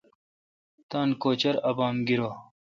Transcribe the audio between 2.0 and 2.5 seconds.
گیرو۔